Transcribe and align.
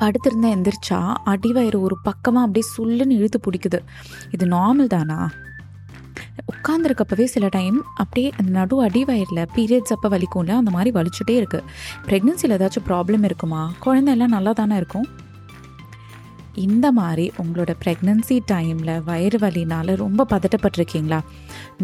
படுத்திருந்தா 0.00 0.50
எந்திரிச்சா 0.56 0.98
அடிவயிறு 1.32 1.78
ஒரு 1.80 1.96
பக்கமாக 2.08 2.46
அப்படியே 2.46 2.66
சுள்ளுன்னு 2.74 3.18
இழுத்து 3.20 3.40
பிடிக்குது. 3.46 3.80
இது 4.30 4.46
நார்மல் 4.46 4.92
தானா? 4.96 5.18
உட்காந்துருக்கப்பவே 6.52 7.24
சில 7.24 7.48
டைம் 7.48 7.78
அப்படியே 8.02 8.28
அந்த 8.38 8.50
நடு 8.58 8.76
அடிவயிறில் 8.86 9.48
பீரியட்ஸ் 9.56 9.94
அப்போ 9.96 10.08
வலிக்கும்ல 10.08 10.54
அந்த 10.60 10.70
மாதிரி 10.70 10.90
வலிச்சுட்டே 10.98 11.34
இருக்குது 11.40 11.66
ப்ரெக்னென்சியில் 12.06 12.56
ஏதாச்சும் 12.56 12.86
ப்ராப்ளம் 12.90 13.24
இருக்குமா? 13.24 13.62
குழந்தை 13.80 14.12
எல்லாம் 14.12 14.34
நல்லா 14.36 14.52
தானே 14.52 14.76
இருக்கும்? 14.76 15.08
இந்த 16.66 16.86
மாதிரி 16.92 17.32
உங்களோட 17.42 17.72
ப்ரெக்னென்சி 17.82 18.36
டைமில் 18.52 19.02
வயிறு 19.02 19.38
வலினால் 19.38 19.92
ரொம்ப 19.96 20.26
பதட்டப்பட்டிருக்கீங்களா? 20.30 21.20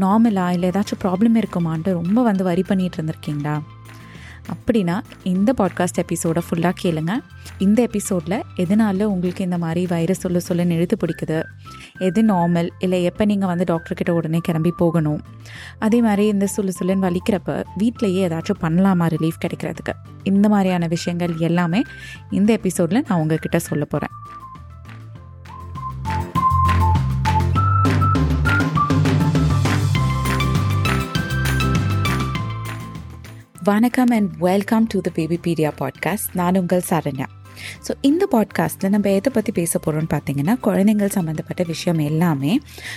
நார்மலாக 0.05 0.55
இல்லை 0.57 0.71
ஏதாச்சும் 0.71 1.03
ப்ராப்ளம் 1.05 1.39
இருக்குமான்ட்டு 1.43 1.93
ரொம்ப 1.93 2.23
வந்து 2.23 2.45
வரி 2.45 2.65
பண்ணிகிட்டு 2.69 2.99
இருந்திருக்கீங்களா? 3.01 3.57
அப்படின்னா 4.55 5.01
இந்த 5.23 5.55
பாட்காஸ்ட் 5.59 5.95
எபிசோடை 5.95 6.43
ஃபுல்லாக 6.51 6.73
கேளுங்க. 6.83 7.13
இந்த 7.59 7.83
எபிசோடில் 7.83 8.43
எதனால 8.57 9.03
உங்களுக்கு 9.03 9.45
இந்த 9.45 9.59
மாதிரி 9.59 9.87
வைரஸ் 9.87 10.21
சொல்ல 10.21 10.41
சொல்ல 10.41 10.63
இழுத்து 10.63 10.97
பிடிக்குது? 11.07 11.43
எது 11.99 12.23
நார்மல் 12.23 12.69
இல்லை 12.79 13.05
எப்போ 13.05 13.25
நீங்கள் 13.25 13.49
வந்து 13.49 13.65
டாக்டர்கிட்ட 13.75 14.11
உடனே 14.11 14.39
கிளம்பி 14.43 14.73
போகணும்? 14.77 15.23
அதே 15.79 16.01
மாதிரி 16.01 16.27
இந்த 16.27 16.49
சுள்ளு 16.57 16.71
சொல்லுன்னு 16.83 17.17
வலிக்கிறப்ப 17.17 17.65
வீட்டிலையே 17.79 18.29
ஏதாச்சும் 18.29 18.63
பண்ணலாமா 18.63 19.11
ரிலீஃப் 19.19 19.47
கிடைக்கிறதுக்கு? 19.47 19.95
இந்த 20.23 20.49
மாதிரியான 20.49 20.87
விஷயங்கள் 20.87 21.35
எல்லாமே 21.37 21.83
இந்த 22.31 22.53
எபிசோடில் 22.53 23.05
நான் 23.09 23.19
உங்ககிட்ட 23.19 23.59
சொல்ல 23.59 23.85
போகிறேன் 23.85 24.17
வணக்கம் 33.67 34.11
and 34.11 34.31
welcome 34.39 34.87
to 34.87 35.01
the 35.01 35.11
Babypedia 35.45 35.71
podcast 35.79 36.31
நான் 36.33 36.59
உங்கள் 36.59 36.85
சரண்யா. 36.89 37.27
ஸோ 37.87 37.93
இந்த 38.01 38.29
பாட்காஸ்ட்டில் 38.33 38.89
நம்ம 38.89 39.11
எதை 39.11 39.31
பற்றி 39.33 39.53
பேச 39.53 39.79
போகிறோம்னு 39.79 40.11
பார்த்தீங்கன்னா 40.11 40.55
குழந்தைங்கள் 40.63 41.07
சம்மந்தப்பட்ட 41.09 41.63
விஷயம் 41.65 41.99
எல்லாமே 42.01 42.53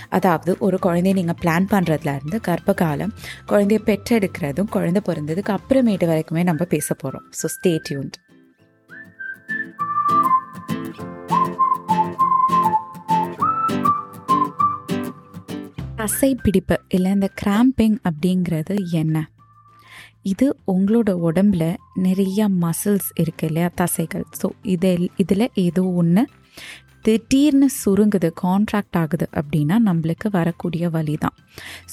அதாவது 0.09 0.57
ஒரு 0.59 0.79
குழந்தைய 0.81 1.13
நீங்கள் 1.13 1.39
பிளான் 1.41 1.69
பண்ணுறதுலேருந்து 1.71 2.39
கர்ப்ப 2.41 2.73
காலம் 2.73 3.15
குழந்தைய 3.47 3.81
பெற்றெடுக்கிறதும் 3.85 4.69
குழந்தை 4.69 5.03
பிறந்ததுக்கு 5.05 5.53
அப்புறமேட்டு 5.57 6.05
வரைக்குமே 6.05 6.43
நம்ம 6.43 6.65
பேச 6.69 6.93
போகிறோம் 6.93 7.27
ஸோ 7.41 7.49
ஸ்டே 7.55 7.73
டியூன்ட் 7.89 8.17
தசை 15.95 16.35
பிடிப்பு 16.35 16.75
இல்லை 16.87 17.11
இந்த 17.11 17.29
கிராம்பிங் 17.41 17.97
அப்படிங்கிறது 18.03 18.75
என்ன? 18.93 19.17
இது 20.25 20.57
உங்களோட 20.67 21.09
உடம்புல 21.27 21.75
நிறைய 21.95 22.49
மசில்ஸ் 22.61 23.09
இருக்கு 23.15 23.47
இல்லையா? 23.47 23.69
தசைகள். 23.75 24.25
ஸோ 24.41 24.49
இதில் 24.63 25.09
இதில் 25.17 25.51
ஏதோ 25.53 25.83
ஒன்று 25.93 26.23
திடீர்னு 27.03 27.67
சுருங்குது 27.85 28.29
கான்ட்ராக்ட் 28.41 28.97
ஆகுது 28.97 29.29
அப்படின்னா 29.33 29.75
நம்மளுக்கு 29.85 30.27
வரக்கூடிய 30.31 30.89
வலி 30.89 31.15
தான் 31.17 31.35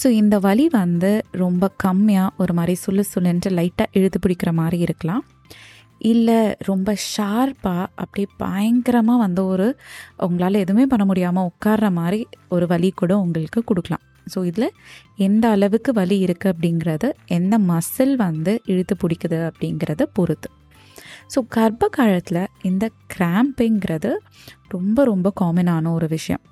ஸோ 0.03 0.07
இந்த 0.11 0.39
வலி 0.39 0.69
வந்து 0.69 1.11
ரொம்ப 1.31 1.71
கம்மியாக 1.85 2.31
ஒரு 2.37 2.55
மாதிரி 2.55 2.75
சுழு 2.75 3.05
சுழன்று 3.05 3.51
லைட்டாக 3.51 3.87
இழுத்து 3.93 4.19
பிடிக்கிற 4.19 4.53
மாதிரி 4.53 4.79
இருக்கலாம். 4.79 5.25
இல்லை 5.99 6.55
ரொம்ப 6.59 6.95
ஷார்ப்பாக 7.15 7.87
அப்படியே 7.95 8.29
பயங்கரமாக 8.37 9.19
வந்து 9.19 9.45
ஒரு 9.47 9.79
உங்களால் 10.17 10.55
எதுவுமே 10.55 10.87
பண்ண 10.87 11.05
முடியாமல் 11.05 11.49
உட்கார்ற 11.51 11.91
மாதிரி 11.91 12.27
ஒரு 12.49 12.67
வலி 12.67 12.91
கூட 12.91 13.19
உங்களுக்கு 13.19 13.63
கொடுக்கலாம். 13.65 14.05
ஸோ 14.35 14.45
இதில் 14.45 14.71
எந்த 15.17 15.49
அளவுக்கு 15.49 15.93
வலி 15.93 16.27
இருக்குது 16.27 16.53
அப்படிங்கிறது 16.53 17.09
எந்த 17.27 17.59
மசில் 17.59 18.17
வந்து 18.17 18.61
இழுத்து 18.65 18.97
பிடிக்குது 19.03 19.39
அப்படிங்கிறத 19.51 20.03
பொறுத்து. 20.13 20.49
ஸோ 21.35 21.39
கர்ப்ப 21.49 21.89
காலத்தில் 21.89 22.43
இந்த 22.63 22.91
கிராம்பிங்கிறது 23.15 24.11
ரொம்ப 24.69 25.05
ரொம்ப 25.05 25.33
காமனான 25.41 25.93
ஒரு 25.93 26.09
விஷயம். 26.09 26.43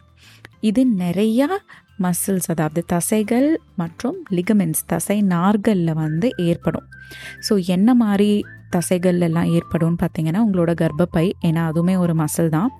இது 0.60 0.86
நிறையா 0.86 1.48
மசில்ஸ் 2.02 2.50
அதாவது 2.50 2.84
தசைகள் 2.86 3.58
மற்றும் 3.76 4.18
லிகமெண்ட்ஸ் 4.30 4.84
தசை 4.86 5.22
நார்களில் 5.22 5.94
வந்து 5.94 6.30
ஏற்படும். 6.38 6.86
ஸோ 7.48 7.64
என்ன 7.66 7.94
மாதிரி 7.94 8.44
தசைகள் 8.70 9.20
எல்லாம் 9.20 9.50
ஏற்படும்னு 9.56 9.98
பார்த்தீங்கன்னா 10.02 10.40
உங்களோட 10.46 10.74
கர்ப்பப்பை 10.74 11.32
ஏன்னா 11.42 11.62
அதுவுமே 11.70 11.96
ஒரு 11.96 12.14
மசில் 12.14 12.48
தான். 12.48 12.70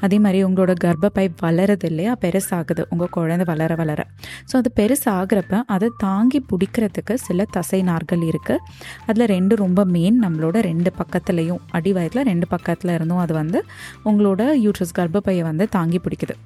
அதே 0.00 0.18
மாதிரி 0.18 0.44
உங்களோட 0.44 0.72
கர்ப்பப்பை 0.84 1.30
வளருது 1.42 1.86
இல்லையா? 1.86 2.16
பெருசாகுது. 2.22 2.82
உங்கள் 2.90 3.08
குழந்தை 3.08 3.46
வளர 3.46 3.74
வளர. 3.74 4.06
ஸோ 4.50 4.56
அது 4.56 4.70
பெருசாகிறப்ப 4.80 5.60
அதை 5.66 5.88
தாங்கி 5.98 6.40
பிடிக்கிறதுக்கு 6.52 7.14
சில 7.14 7.44
தசை 7.50 7.82
நார்கள் 7.82 8.20
இருக்குது 8.20 8.64
அதில் 9.06 9.26
ரெண்டு 9.26 9.56
ரொம்ப 9.56 9.84
மெயின் 9.84 10.18
நம்மளோட 10.24 10.60
ரெண்டு 10.60 10.92
பக்கத்துலேயும் 11.00 11.60
அடி 11.72 11.92
வயதில் 11.92 12.24
ரெண்டு 12.24 12.46
பக்கத்தில் 12.46 12.90
இருந்தும் 12.90 13.18
அது 13.18 13.34
வந்து 13.34 13.64
உங்களோட 14.04 14.42
யூட்ரஸ் 14.64 14.98
கர்ப்பப்பையை 15.00 15.42
வந்து 15.42 15.68
தாங்கி 15.68 15.98
பிடிக்குது. 15.98 16.36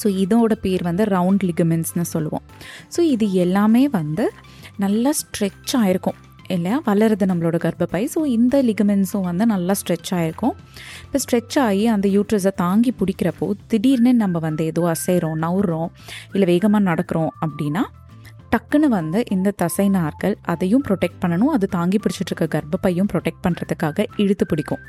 ஸோ 0.00 0.06
இதோட 0.24 0.52
பேர் 0.64 0.82
வந்து 0.88 1.04
ரவுண்ட் 1.16 1.44
லிகமெண்ட்ஸ்னு 1.50 2.06
சொல்லுவோம். 2.14 2.44
ஸோ 2.96 3.00
இது 3.14 3.28
எல்லாமே 3.44 3.84
வந்து 4.00 4.26
நல்லா 4.84 5.10
ஸ்ட்ரெச் 5.22 5.74
ஆகிருக்கும் 5.80 6.20
இல்லையா? 6.54 6.78
வளருது 6.88 7.24
நம்மளோட 7.30 7.56
கர்ப்பப்பை. 7.64 8.00
ஸோ 8.14 8.20
இந்த 8.36 8.56
லிகமெண்ட்ஸும் 8.68 9.26
வந்து 9.28 9.44
நல்லா 9.52 9.74
ஸ்ட்ரெச் 9.80 10.10
ஆகிருக்கும் 10.16 10.54
இப்போ 11.04 11.18
ஸ்ட்ரெச் 11.24 11.56
ஆகி 11.66 11.84
அந்த 11.94 12.06
யூட்ரஸை 12.16 12.52
தாங்கி 12.62 12.92
பிடிக்கிறப்போ 13.00 13.46
திடீர்னு 13.72 14.12
நம்ம 14.22 14.38
வந்து 14.46 14.64
ஏதோ 14.72 14.82
அசைகிறோம் 14.94 15.38
நவுறோம் 15.44 15.90
இல்லை 16.34 16.48
வேகமாக 16.52 16.84
நடக்கிறோம் 16.90 17.32
அப்படின்னா 17.46 17.84
டக்குன்னு 18.52 18.88
வந்து 18.98 19.18
இந்த 19.34 19.50
தசை 19.62 19.86
நார்கள் 19.96 20.34
அதையும் 20.52 20.82
ப்ரொடெக்ட் 20.88 21.20
பண்ணணும். 21.22 21.52
அது 21.56 21.66
தாங்கி 21.76 21.98
பிடிச்சிட்டு 22.02 22.30
இருக்க 22.32 22.46
கர்ப்பப்பையும் 22.56 23.08
ப்ரொடெக்ட் 23.12 23.42
பண்ணுறதுக்காக 23.46 24.04
இழுத்து 24.22 24.46
பிடிக்கும். 24.50 24.82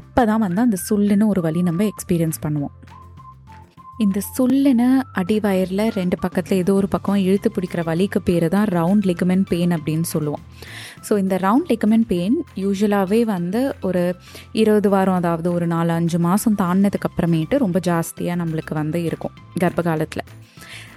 அப்போ 0.00 0.24
தான் 0.30 0.42
வந்து 0.46 0.60
அந்த 0.66 0.78
சுல்லுன்னு 0.86 1.26
ஒரு 1.32 1.40
வழி 1.46 1.62
நம்ம 1.68 1.88
எக்ஸ்பீரியன்ஸ் 1.92 2.40
பண்ணுவோம். 2.46 2.74
இந்த 4.00 4.20
சொல்லுன்னு 4.38 4.86
அடிவயரில் 5.18 5.90
ரெண்டு 5.90 6.16
பக்கத்தில் 6.20 6.58
ஏதோ 6.58 6.72
ஒரு 6.72 6.88
பக்கம் 6.88 7.16
இழுத்து 7.16 7.50
பிடிக்கிற 7.54 7.82
வலிக்கு 7.84 8.20
பேர் 8.24 8.48
தான் 8.48 8.68
ரவுண்ட் 8.68 9.06
லிகமெண்ட் 9.06 9.46
பெயின் 9.48 9.70
அப்படின்னு 9.70 10.02
சொல்லுவோம். 10.02 10.40
ஸோ 11.08 11.18
இந்த 11.18 11.36
ரவுண்ட் 11.36 11.68
லிகமெண்ட் 11.68 12.06
பெயின் 12.06 12.36
யூஸ்வலாகவே 12.56 13.24
வந்து 13.24 13.74
ஒரு 13.80 14.02
இருபது 14.52 14.88
வாரம் 14.88 15.14
அதாவது 15.14 15.52
ஒரு 15.52 15.66
நாலு 15.66 15.92
அஞ்சு 15.92 16.18
மாதம் 16.18 16.54
தாண்டினதுக்கு 16.54 17.08
அப்புறமேட்டு 17.10 17.58
ரொம்ப 17.58 17.80
ஜாஸ்தியாக 17.86 18.40
நம்மளுக்கு 18.42 18.74
வந்து 18.74 19.04
இருக்கும் 19.04 19.30
கர்ப்ப 19.58 19.82
காலத்தில் 19.82 20.24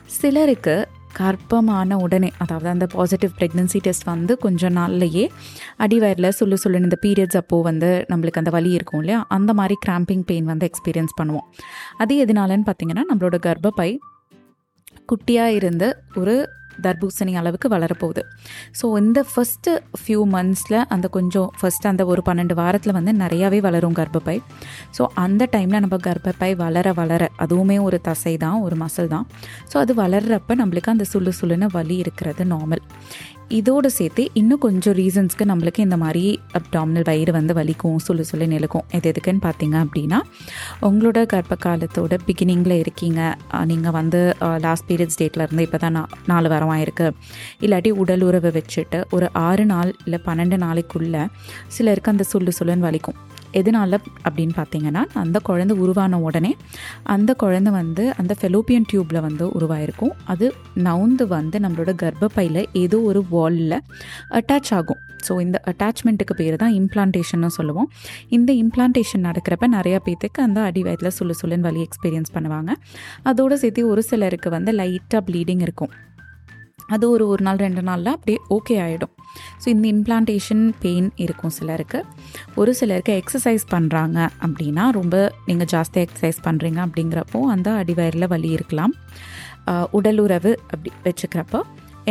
சிலருக்கு 0.08 0.76
கர்ப்பமான 1.20 1.94
உடனே 1.94 2.32
அதாவது 2.38 2.70
அந்த 2.70 2.86
பாசிட்டிவ் 2.86 3.30
ப்ரெக்னன்சி 3.40 3.80
டெஸ்ட் 3.80 4.04
வந்து 4.04 4.38
கொஞ்சம் 4.38 4.76
நாள்லையே 4.76 5.30
அடிவயரில் 5.80 6.30
சொல்லு 6.30 6.58
சொல்லுன்னு 6.68 6.84
இந்த 6.84 6.98
பீரியட்ஸ் 7.02 7.38
அப்போது 7.38 7.64
வந்து 7.64 8.06
நம்மளுக்கு 8.10 8.42
அந்த 8.42 8.52
வலி 8.52 8.72
இருக்கும் 8.72 9.00
இல்லையா? 9.00 9.26
அந்த 9.28 9.54
மாதிரி 9.54 9.76
கிராம்பிங் 9.88 10.24
பெயின் 10.26 10.46
வந்து 10.46 10.70
எக்ஸ்பீரியன்ஸ் 10.70 11.14
பண்ணுவோம். 11.22 11.48
அது 11.98 12.26
எதனாலன்னு 12.26 12.64
பார்த்தீங்கன்னா 12.66 13.02
நம்மளோட 13.14 13.36
கர்ப்பப்பை 13.46 13.98
குட்டியாக 15.08 15.46
இருந்து 15.46 15.98
ஒரு 16.16 16.50
தர்பூசணி 16.82 17.34
அளவுக்கு 17.42 17.70
வளரப்போகுது. 17.76 18.22
ஸோ 18.82 18.86
இந்த 19.04 19.26
ஃபஸ்ட்டு 19.32 19.74
ஃபியூ 20.02 20.22
மந்த்ஸில் 20.36 20.80
அந்த 20.96 21.08
கொஞ்சம் 21.08 21.50
ஃபஸ்ட்டு 21.62 21.90
அந்த 21.92 22.06
ஒரு 22.06 22.22
பன்னெண்டு 22.26 22.54
வாரத்தில் 22.54 22.94
வந்து 22.94 23.14
நிறையாவே 23.14 23.62
வளரும் 23.62 23.98
கர்ப்பப்பை. 24.00 24.38
ஸோ 24.98 25.06
அந்த 25.26 25.48
டைமில் 25.52 25.84
நம்ம 25.86 26.00
கர்ப்பப்பை 26.10 26.56
வளர 26.56 26.94
வளர 26.94 27.30
அதுவுமே 27.40 27.82
ஒரு 27.82 28.02
தசை 28.02 28.38
தான் 28.38 28.60
ஒரு 28.62 28.76
மசில் 28.76 29.08
தான். 29.08 29.28
ஸோ 29.74 29.78
அது 29.78 29.94
வளர்கிறப்ப 30.04 30.56
நம்மளுக்கு 30.64 30.94
அந்த 30.96 31.06
சுள்ளு 31.14 31.34
சுள்ளுன்னு 31.42 31.70
வலி 31.72 31.98
இருக்கிறது 31.98 32.46
நார்மல் 32.46 32.84
இதோடு 33.58 33.90
சேர்த்து 33.96 34.24
இன்னும் 34.40 34.62
கொஞ்சம் 34.66 34.96
ரீசன்ஸ்க்கு 35.00 35.44
நம்மளுக்கு 35.50 35.82
இந்த 35.86 35.98
மாதிரி 36.04 36.24
அப்டாமினல் 36.60 37.06
வயிறு 37.10 37.32
வந்து 37.38 37.54
வலிக்கும் 37.58 37.98
சொல்லு 38.06 38.24
சொல்லி 38.30 38.46
நிலக்கும். 38.54 38.86
எது 38.98 39.12
எதுக்குன்னு 39.12 39.44
பார்த்தீங்க 39.48 39.76
அப்படின்னா 39.86 40.20
உங்களோட 40.90 41.22
கர்ப்ப 41.34 41.58
காலத்தோட 41.66 42.18
பிகினிங்கில் 42.28 42.76
இருக்கீங்க 42.84 43.20
நீங்கள் 43.72 43.96
வந்து 44.00 44.22
லாஸ்ட் 44.66 44.88
பீரியட்ஸ் 44.92 45.20
டேட்டில் 45.22 45.46
இருந்து 45.46 45.68
இப்போ 45.68 45.82
தான் 45.86 46.00
நாலு 46.32 46.50
வாரம் 46.54 46.74
ஆயிருக்கு. 46.76 47.10
இல்லாட்டி 47.66 47.92
உடல் 48.04 48.26
உறவை 48.30 48.52
வச்சுட்டு 48.60 49.02
ஒரு 49.18 49.30
ஆறு 49.48 49.66
நாள் 49.74 49.92
இல்லை 50.06 50.22
பன்னெண்டு 50.30 50.60
நாளைக்குள்ளே 50.66 51.24
சிலருக்கு 51.78 52.14
அந்த 52.16 52.28
சொல்லு 52.34 52.54
சொல்லுன்னு 52.60 52.88
வலிக்கும். 52.90 53.20
எதனால் 53.60 53.98
அப்படின்னு 54.28 54.56
பார்த்தீங்கன்னா 54.60 55.02
அந்த 55.24 55.38
குழந்தை 55.50 55.76
உருவான 55.84 56.20
உடனே 56.28 56.52
அந்த 57.16 57.32
குழந்தை 57.44 57.72
வந்து 57.80 58.04
அந்த 58.22 58.36
ஃபெலோப்பியன் 58.40 58.88
டியூப்பில் 58.92 59.24
வந்து 59.28 59.48
உருவாயிருக்கும். 59.58 60.14
அது 60.34 60.46
நவுந்து 60.88 61.28
வந்து 61.38 61.60
நம்மளோட 61.66 61.94
கர்ப்பப்பையில் 62.04 62.62
ஏதோ 62.84 63.00
ஒரு 63.10 63.24
வாலில் 63.30 63.80
அட்டாச் 64.40 64.72
ஆகும். 64.80 65.02
ஸோ 65.28 65.34
இந்த 65.42 65.58
அட்டாச்மெண்ட்டுக்கு 65.72 66.34
பேர் 66.40 66.56
தான் 66.64 66.74
இம்ப்ளான்டேஷன்னு 66.80 67.50
சொல்லுவோம். 67.58 67.90
இந்த 68.38 68.54
இம்ப்ளான்டேஷன் 68.64 69.26
நடக்கிறப்ப 69.28 69.68
நிறையா 69.78 70.00
பேர்த்துக்கு 70.08 70.42
அந்த 70.48 70.62
அடி 70.70 70.82
வயதில் 70.88 71.16
சுழு 71.18 71.36
சுள்ளுன்னு 71.42 71.68
வலி 71.70 71.82
எக்ஸ்பீரியன்ஸ் 71.88 72.34
பண்ணுவாங்க. 72.38 72.74
அதோடு 73.32 73.58
சேர்த்து 73.62 73.92
ஒரு 73.94 74.04
சிலருக்கு 74.10 74.50
வந்து 74.58 74.74
லைட்டாக 74.82 75.22
ப்ளீடிங் 75.30 75.64
இருக்கும். 75.68 75.94
அது 76.96 77.10
ஒரு 77.10 77.28
ஒரு 77.28 77.44
நாள் 77.44 77.62
ரெண்டு 77.66 77.82
நாளில் 77.82 78.14
அப்படியே 78.16 78.40
ஓகே 78.56 78.76
ஆகிடும் 78.86 79.14
ஸோ 79.62 79.68
இந்த 79.74 79.86
இம்ப்ளான்டேஷன் 79.94 80.64
பெயின் 80.84 81.12
இருக்கும் 81.26 81.54
சிலருக்கு. 81.58 82.00
ஒரு 82.56 82.74
சிலருக்கு 82.80 83.14
எக்ஸசைஸ் 83.22 83.66
பண்ணுறாங்க 83.76 84.18
அப்படின்னா 84.46 84.86
ரொம்ப 85.00 85.16
நீங்கள் 85.46 85.70
ஜாஸ்தியாக 85.74 86.08
எக்ஸசைஸ் 86.08 86.42
பண்ணுறீங்க 86.48 86.80
அப்படிங்கிறப்போ 86.88 87.42
அந்த 87.56 87.72
அடிவயரில் 87.84 88.32
வலி 88.36 88.52
இருக்கலாம். 88.58 88.96
உடலுறவு 89.98 90.52
அப்படி 90.74 90.92
வச்சுக்கிறப்போ 91.08 91.60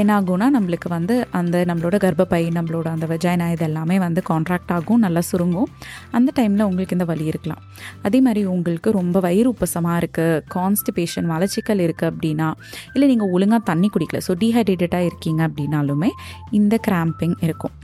என்ன 0.00 0.10
ஆகும்னா 0.18 0.46
நம்மளுக்கு 0.54 0.88
வந்து 0.94 1.14
அந்த 1.38 1.56
நம்மளோட 1.68 1.96
கர்ப்பப்பை 2.04 2.40
நம்மளோட 2.56 2.86
அந்த 2.94 3.06
வெஜைனா 3.10 3.46
இது 3.54 3.64
எல்லாமே 3.66 3.96
வந்து 4.04 4.20
கான்ட்ராக்ட் 4.30 4.72
ஆகும் 4.76 5.02
நல்லா 5.04 5.22
சுருங்கும். 5.30 5.68
அந்த 6.16 6.32
டைமில் 6.38 6.66
உங்களுக்கு 6.68 6.96
இந்த 6.98 7.06
வலி 7.10 7.26
இருக்கலாம். 7.32 7.62
அதே 8.08 8.20
மாதிரி 8.26 8.42
உங்களுக்கு 8.54 8.96
ரொம்ப 9.00 9.20
வயிறு 9.26 9.50
உப்பசமாக 9.54 10.00
இருக்குது 10.02 10.40
கான்ஸ்டிபேஷன் 10.56 11.28
மலச்சிக்கல் 11.32 11.84
இருக்குது 11.88 12.10
அப்படின்னா 12.12 12.48
இல்லை 12.94 13.08
நீங்கள் 13.12 13.32
ஒழுங்காக 13.36 13.62
தண்ணி 13.70 13.90
குடிக்கல 13.96 14.22
ஸோ 14.28 14.34
டீஹைட்ரேட்டடாக 14.42 15.10
இருக்கீங்க 15.10 15.42
அப்படின்னாலுமே 15.50 16.12
இந்த 16.60 16.76
கிராம்பிங் 16.88 17.38
இருக்கும். 17.48 17.76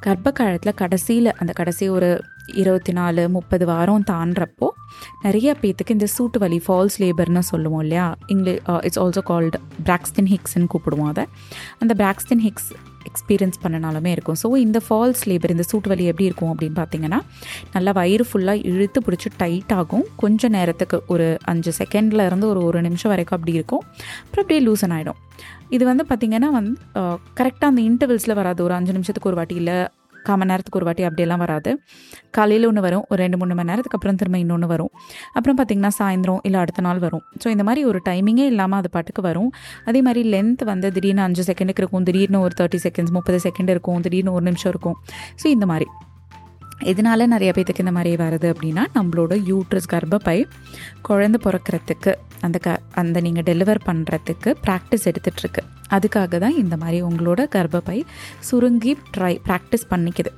கர்ப்ப 0.00 0.32
காலத்தில் 0.32 0.74
கடைசியில் 0.74 1.32
அந்த 1.32 1.52
கடைசி 1.52 1.88
ஒரு 1.88 2.22
இருபத்தி 2.54 2.92
நாலு 2.92 3.28
முப்பது 3.28 3.66
வாரம் 3.66 4.04
தாண்டுறப்போ 4.10 4.68
நிறைய 5.22 5.56
பேத்துக்கு 5.62 5.90
இந்த 5.90 6.06
சூட்டு 6.18 6.38
வலி 6.38 6.60
ஃபால்ஸ் 6.66 6.96
லேபர்னு 6.98 7.38
சொல்லுவோம் 7.38 7.80
இல்லையா? 7.80 8.14
இங்கிலி 8.26 8.60
இட்ஸ் 8.80 9.00
ஆல்சோ 9.00 9.22
கால்டு 9.22 9.60
பிராக்ஸ்டின் 9.84 10.30
ஹிக்ஸ்ன்னு 10.30 10.66
கூப்பிடுவோம் 10.74 11.06
அதை. 11.06 11.24
அந்த 11.78 11.94
பிராக்ஸ்டின் 12.04 12.42
ஹிக்ஸ் 12.42 12.70
எக்ஸ்பீரியன்ஸ் 13.10 13.58
பண்ணனாலுமே 13.64 14.10
இருக்கும். 14.16 14.38
ஸோ 14.42 14.48
இந்த 14.66 14.78
ஃபால்ஸ் 14.86 15.22
லேபர் 15.30 15.54
இந்த 15.54 15.66
சூட்டு 15.70 15.90
வலி 15.92 16.06
எப்படி 16.12 16.28
இருக்கும் 16.30 16.52
அப்படின்னு 16.52 16.78
பார்த்தீங்கன்னா 16.82 17.20
நல்லா 17.74 17.92
வயிறு 18.00 18.26
ஃபுல்லாக 18.30 18.64
இழுத்து 18.72 19.00
பிடிச்சி 19.06 19.30
டைட் 19.42 19.74
ஆகும். 19.80 20.06
கொஞ்சம் 20.22 20.54
நேரத்துக்கு 20.58 20.98
ஒரு 21.14 21.28
அஞ்சு 21.52 21.72
செகண்டில் 21.80 22.26
இருந்து 22.28 22.48
ஒரு 22.52 22.62
ஒரு 22.70 22.80
நிமிஷம் 22.88 23.12
வரைக்கும் 23.14 23.38
அப்படி 23.38 23.54
இருக்கும். 23.60 23.84
அப்புறம் 24.24 24.44
அப்படியே 24.44 24.62
லூசன் 24.68 24.94
ஆகிடும் 24.98 25.20
இது 25.76 25.84
வந்து 25.90 26.04
பார்த்திங்கன்னா 26.08 26.48
வந்து 26.58 26.74
கரெக்டாக 27.38 27.70
அந்த 27.72 27.82
இன்டர்வல்ஸில் 27.90 28.38
வராது. 28.40 28.60
ஒரு 28.66 28.74
அஞ்சு 28.76 28.92
நிமிஷத்துக்கு 28.96 29.30
ஒரு 29.30 29.38
வாட்டி 29.40 29.56
இல்லை 29.62 29.78
கால் 30.28 30.38
மணி 30.40 30.50
நேரத்துக்கு 30.52 30.78
ஒரு 30.80 30.88
வாட்டி 30.88 31.04
அப்படியெல்லாம் 31.08 31.42
வராது. 31.44 31.70
காலையில் 32.36 32.66
ஒன்று 32.70 32.82
வரும் 32.86 33.04
ஒரு 33.10 33.18
ரெண்டு 33.24 33.38
மூணு 33.40 33.56
மணி 33.58 33.70
நேரத்துக்கு 33.70 33.98
அப்புறம் 33.98 34.18
திரும்ப 34.22 34.38
இன்னொன்று 34.44 34.68
வரும். 34.74 34.92
அப்புறம் 35.38 35.58
பார்த்திங்கன்னா 35.60 35.92
சாயந்தரம் 36.00 36.42
இல்லை 36.48 36.60
அடுத்த 36.64 36.82
நாள் 36.88 37.02
வரும். 37.06 37.24
ஸோ 37.44 37.48
இந்த 37.56 37.66
மாதிரி 37.68 37.84
ஒரு 37.92 38.00
டைமிங்கே 38.08 38.46
இல்லாமல் 38.52 38.80
அது 38.82 38.90
பாட்டுக்கு 38.96 39.24
வரும். 39.30 39.50
அதே 39.90 40.02
மாதிரி 40.08 40.22
லென்த் 40.34 40.64
வந்து 40.72 40.90
திடீர்னு 40.96 41.24
அஞ்சு 41.28 41.44
செகண்டுக்கு 41.50 41.82
இருக்கும் 41.84 42.08
திடீர்னு 42.10 42.40
ஒரு 42.46 42.56
தேர்ட்டி 42.62 42.80
செகண்ட்ஸ் 42.86 43.16
முப்பது 43.18 43.40
செகண்ட் 43.48 43.72
இருக்கும் 43.76 44.02
திடீர்னு 44.08 44.36
ஒரு 44.38 44.46
நிமிஷம் 44.50 44.72
இருக்கும். 44.74 44.98
ஸோ 45.42 45.48
இந்த 45.56 45.68
மாதிரி. 45.72 45.88
இதனால 46.80 47.26
நிறைய 47.26 47.52
பேத்துக்கு 47.56 47.78
இந்த 47.78 47.92
மாதிரி 47.92 48.16
வருது 48.16 48.52
அப்படின்னா 48.52 48.86
நம்மளோட 48.94 49.34
யூட்ரஸ் 49.46 49.92
கர்ப்பப்பை 49.92 50.44
குழந்தை 51.02 51.40
பிறக்கிறதுக்கு 51.44 52.14
அந்த 52.40 52.58
க 52.58 52.80
அந்த 52.94 53.20
நீங்கள் 53.20 53.42
டெலிவர் 53.42 53.80
பண்ணுறதுக்கு 53.86 54.54
ப்ராக்டிஸ் 54.66 55.04
எடுத்துகிட்ருக்கு 55.04 55.62
அதுக்காக 55.90 56.38
தான் 56.38 56.56
இந்த 56.56 56.76
மாதிரி 56.76 57.02
உங்களோட 57.02 57.46
கர்ப்பப்பை 57.54 58.04
சுருங்கி 58.38 58.96
ட்ரை 59.16 59.38
ப்ராக்டிஸ் 59.44 59.86
பண்ணிக்குது. 59.90 60.32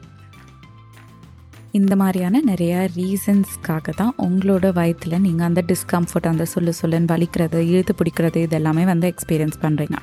இந்த 1.73 1.97
மாதிரியான 1.97 2.41
நிறையா 2.47 2.89
ரீசன்ஸ்க்காக 2.97 3.91
தான் 3.97 4.13
உங்களோட 4.19 4.73
வயத்தில் 4.73 5.21
நீங்கள் 5.21 5.47
அந்த 5.47 5.65
டிஸ்கம்ஃபர்ட் 5.67 6.27
அந்த 6.27 6.45
சொல்லு 6.45 6.73
சொல்லுன்னு 6.83 7.07
வலிக்கிறது 7.07 7.55
இழுத்து 7.55 7.95
பிடிக்கிறது 7.99 8.47
இதெல்லாமே 8.47 8.85
வந்து 8.85 9.15
எக்ஸ்பீரியன்ஸ் 9.15 9.59
பண்ணுறீங்க 9.63 9.99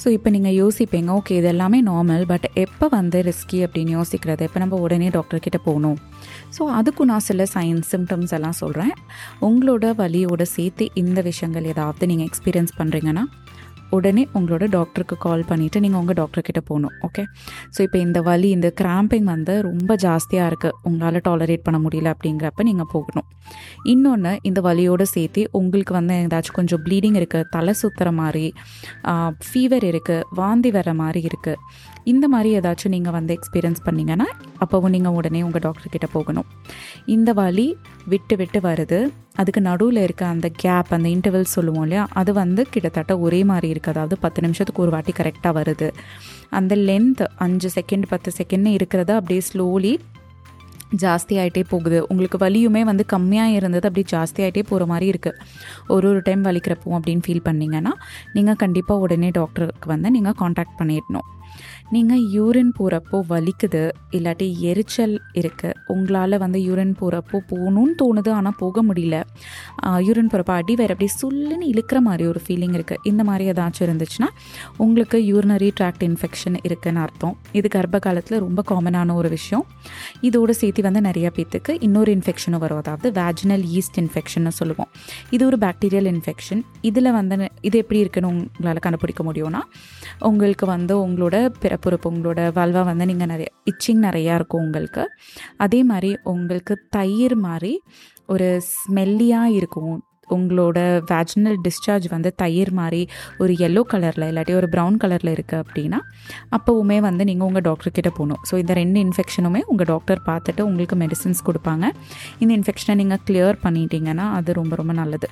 ஸோ 0.00 0.08
இப்போ 0.08 0.30
நீங்கள் 0.30 0.56
யோசிப்பீங்க 0.62 1.10
ஓகே 1.16 1.32
இது 1.40 1.46
எல்லாமே 1.46 1.78
நார்மல் 1.82 2.24
பட் 2.30 2.46
எப்போ 2.64 2.86
வந்து 2.88 3.18
ரிஸ்கி 3.22 3.58
அப்படின்னு 3.66 3.92
யோசிக்கிறது? 3.98 4.42
எப்போ 4.48 4.58
நம்ம 4.58 4.78
உடனே 4.84 5.08
டாக்டர்கிட்ட 5.08 5.58
போகணும். 5.64 5.98
ஸோ 6.56 6.62
அதுக்கும் 6.78 7.10
நான் 7.12 7.26
சில 7.28 7.46
சைன்ஸ் 7.54 7.90
சிம்டம்ஸ் 7.92 8.34
எல்லாம் 8.38 8.58
சொல்கிறேன் 8.62 8.92
உங்களோட 9.48 9.84
வலியோட 10.00 10.42
சேர்த்து 10.56 10.86
இந்த 10.94 11.20
விஷயங்கள் 11.20 11.64
ஏதாவது 11.64 12.06
நீங்கள் 12.06 12.28
எக்ஸ்பீரியன்ஸ் 12.30 12.74
பண்ணுறீங்கன்னா 12.80 13.24
உடனே 13.96 14.22
உங்களோட 14.38 14.64
டாக்டருக்கு 14.76 15.16
கால் 15.24 15.44
பண்ணிவிட்டு 15.50 15.82
நீங்கள் 15.84 16.00
உங்கள் 16.02 16.18
டாக்டர்கிட்ட 16.20 16.60
போகணும் 16.70 16.94
ஓகே 17.06 17.22
ஸோ 17.74 17.80
இப்போ 17.86 17.98
இந்த 17.98 18.18
வலி 18.28 18.48
இந்த 18.56 18.68
கிராம்பிங் 18.80 19.28
வந்து 19.34 19.54
ரொம்ப 19.62 19.96
ஜாஸ்தியாக 20.04 20.50
இருக்குது 20.50 20.76
உங்களால் 20.82 21.24
டாலரேட் 21.28 21.66
பண்ண 21.66 21.80
முடியல 21.84 22.12
அப்படிங்கிறப்ப 22.14 22.62
நீங்கள் 22.62 22.90
போகணும். 22.94 23.28
இன்னொன்று 23.84 24.32
இந்த 24.42 24.60
வலியோடு 24.60 25.06
சேர்த்து 25.14 25.42
உங்களுக்கு 25.52 25.94
வந்து 25.98 26.14
ஏதாச்சும் 26.24 26.58
கொஞ்சம் 26.58 26.82
ப்ளீடிங் 26.86 27.18
இருக்குது 27.20 27.48
தலை 27.50 27.74
சுற்றுற 27.82 28.10
மாதிரி 28.20 28.46
ஃபீவர் 29.46 29.86
இருக்குது 29.90 30.26
வாந்தி 30.40 30.70
வர 30.70 30.94
மாதிரி 31.02 31.22
இருக்குது 31.30 31.58
இந்த 32.04 32.28
மாதிரி 32.28 32.58
ஏதாச்சும் 32.58 32.88
நீங்கள் 32.88 33.12
வந்து 33.12 33.38
எக்ஸ்பீரியன்ஸ் 33.38 33.82
பண்ணிங்கன்னா 33.86 34.26
அப்போவும் 34.64 34.88
நீங்கள் 34.88 35.12
உடனே 35.12 35.42
உங்கள் 35.42 35.62
டாக்டர்கிட்ட 35.66 36.08
போகணும். 36.12 36.44
இந்த 37.06 37.32
வலி 37.32 37.76
விட்டு 38.06 38.36
விட்டு 38.36 38.60
வருது. 38.60 39.10
அதுக்கு 39.36 39.60
நடுவில் 39.60 39.96
இருக்க 39.96 40.26
அந்த 40.26 40.50
கேப் 40.56 40.90
அந்த 40.90 41.08
இன்டர்வல் 41.08 41.54
சொல்லுவோம் 41.56 41.82
இல்லையா 41.82 42.06
அது 42.12 42.32
வந்து 42.32 42.66
கிட்டத்தட்ட 42.70 43.18
ஒரே 43.18 43.44
மாதிரி 43.44 43.72
இருக்குது 43.72 43.88
அதாவது 43.88 44.18
பத்து 44.18 44.40
நிமிஷத்துக்கு 44.40 44.82
ஒரு 44.82 44.90
வாட்டி 44.90 45.12
கரெக்டாக 45.12 45.52
வருது. 45.60 45.90
அந்த 46.50 46.76
லென்த் 46.76 47.26
அஞ்சு 47.36 47.70
செகண்ட் 47.80 48.02
பத்து 48.08 48.32
செகண்ட்னு 48.38 48.78
இருக்கிறத 48.80 49.10
அப்படியே 49.10 49.40
ஸ்லோலி 49.52 49.98
ஜாஸ்தியாயிட்டே 51.04 51.64
போகுது. 51.72 51.98
உங்களுக்கு 52.12 52.38
வலியுமே 52.44 52.82
வந்து 52.90 53.06
கம்மியாக 53.14 53.58
இருந்தது 53.58 53.88
அப்படி 53.90 54.06
ஜாஸ்தியாயிட்டே 54.14 54.64
போகிற 54.70 54.86
மாதிரி 54.92 55.08
இருக்குது 55.12 55.38
ஒரு 55.96 56.08
ஒரு 56.12 56.22
டைம் 56.28 56.42
வலிக்கிறப்போ 56.48 56.96
அப்படின்னு 56.98 57.26
ஃபீல் 57.28 57.46
பண்ணிங்கன்னா 57.50 57.94
நீங்கள் 58.38 58.60
கண்டிப்பாக 58.64 59.04
உடனே 59.06 59.30
டாக்டருக்கு 59.40 59.88
வந்து 59.94 60.10
நீங்கள் 60.18 60.40
காண்டாக்ட் 60.42 60.78
பண்ணிடணும். 60.80 61.28
நீங்கள் 61.94 62.22
யூரின் 62.34 62.70
போகிறப்போ 62.76 63.16
வலிக்குது 63.30 63.80
இல்லாட்டி 64.16 64.46
எரிச்சல் 64.70 65.16
இருக்குது 65.40 65.74
உங்களால் 65.94 66.36
வந்து 66.42 66.58
யூரின் 66.66 66.94
போகிறப்போ 67.00 67.38
போகணும்னு 67.50 67.94
தோணுது 68.02 68.30
ஆனால் 68.36 68.56
போக 68.62 68.82
முடியல. 68.88 69.16
யூரின் 70.06 70.30
போகிறப்போ 70.32 70.54
அடி 70.60 70.74
வேறு 70.80 70.94
அப்படியே 70.94 71.12
சுல்லுன்னு 71.20 71.66
இழுக்கிற 71.72 72.00
மாதிரி 72.06 72.26
ஒரு 72.32 72.40
ஃபீலிங் 72.44 72.76
இருக்குது 72.78 73.02
இந்த 73.10 73.24
மாதிரி 73.28 73.46
ஏதாச்சும் 73.52 73.86
இருந்துச்சுன்னா 73.88 74.28
உங்களுக்கு 74.84 75.20
யூரினரி 75.30 75.68
ட்ராக்ட் 75.80 76.06
இன்ஃபெக்ஷன் 76.08 76.56
இருக்குதுன்னு 76.68 77.02
அர்த்தம். 77.04 77.34
இது 77.60 77.68
கர்ப்ப 77.76 78.00
காலத்தில் 78.06 78.42
ரொம்ப 78.46 78.64
காமனான 78.70 79.16
ஒரு 79.20 79.30
விஷயம். 79.36 79.66
இதோடு 80.30 80.54
சேர்த்து 80.62 80.81
வந்து 80.86 81.00
நிறைய 81.06 81.30
பேத்துக்கு 81.36 81.72
இன்னொரு 81.86 82.10
இன்ஃபெக்ஷனும் 82.16 82.62
வரும். 82.64 82.80
அதாவது 82.82 83.08
வேஜினல் 83.20 83.64
ஈஸ்ட் 83.78 83.98
இன்ஃபெக்ஷன்னு 84.00 84.52
சொல்லுவோம். 84.60 84.90
இது 85.30 85.42
ஒரு 85.46 85.58
பாக்டீரியல் 85.64 86.08
இன்ஃபெக்ஷன் 86.12 86.62
இதில் 86.90 87.10
வந்து 87.18 87.50
இது 87.60 87.76
எப்படி 87.82 88.00
இருக்குன்னு 88.00 88.30
உங்களால் 88.32 88.84
கண்டுபிடிக்க 88.86 89.24
முடியும்னா 89.30 89.62
உங்களுக்கு 90.30 90.66
வந்து 90.74 90.94
உங்களோட 91.06 91.36
பிறப்புறுப்பு 91.64 92.10
உங்களோட 92.12 92.40
வல்வா 92.60 92.84
வந்து 92.90 93.06
நீங்கள் 93.12 93.32
நிறைய 93.34 93.48
இச்சிங் 93.72 94.02
நிறையா 94.08 94.34
இருக்கும் 94.34 94.64
உங்களுக்கு. 94.66 95.04
அதே 95.56 95.82
மாதிரி 95.90 96.12
உங்களுக்கு 96.34 96.76
தயிர் 96.90 97.36
மாதிரி 97.48 97.74
ஒரு 98.26 98.48
ஸ்மெல்லியாக 98.72 99.56
இருக்கும். 99.58 99.98
உங்களோட 100.36 100.78
வேஜினல் 101.12 101.58
டிஸ்சார்ஜ் 101.66 102.06
வந்து 102.14 102.30
தயிர் 102.42 102.72
மாதிரி 102.80 103.02
ஒரு 103.42 103.52
எல்லோ 103.66 103.82
கலரில் 103.92 104.26
இல்லாட்டி 104.30 104.54
ஒரு 104.60 104.68
ப்ரௌன் 104.74 104.96
கலரில் 105.04 105.32
இருக்குது 105.36 105.62
அப்படின்னா 105.64 106.00
அப்போவுமே 106.58 106.98
வந்து 107.08 107.22
நீங்கள் 107.30 107.48
உங்கள் 107.48 107.66
டாக்டர்கிட்ட 107.68 108.12
போகணும். 108.18 108.42
ஸோ 108.50 108.54
இந்த 108.62 108.74
ரெண்டு 108.82 109.00
இன்ஃபெக்ஷனுமே 109.06 109.62
உங்கள் 109.74 109.90
டாக்டர் 109.92 110.22
பார்த்துட்டு 110.30 110.62
உங்களுக்கு 110.70 110.98
மெடிசின்ஸ் 111.04 111.42
கொடுப்பாங்க. 111.48 111.84
இந்த 112.42 112.52
இன்ஃபெக்ஷனை 112.58 112.96
நீங்கள் 113.02 113.22
கிளியர் 113.28 113.58
பண்ணிட்டீங்கன்னா 113.66 114.28
அது 114.40 114.58
ரொம்ப 114.60 114.76
ரொம்ப 114.82 114.94
நல்லது. 115.00 115.30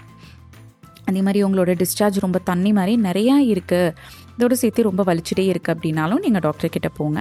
அதே 1.11 1.21
மாதிரி 1.27 1.41
உங்களோட 1.47 1.71
டிஸ்சார்ஜ் 1.83 2.19
ரொம்ப 2.25 2.39
தண்ணி 2.51 2.71
மாதிரி 2.79 2.93
நிறையா 3.09 3.37
இருக்குது 3.53 3.95
இதோடு 4.37 4.57
சேர்த்து 4.63 4.89
ரொம்ப 4.89 5.03
வலிச்சுட்டே 5.09 5.45
இருக்குது 5.53 5.75
அப்படின்னாலும் 5.75 6.23
நீங்கள் 6.25 6.45
டாக்டர்கிட்ட 6.47 6.89
போங்க. 6.99 7.21